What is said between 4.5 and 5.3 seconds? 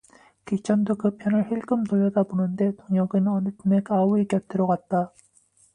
갔다.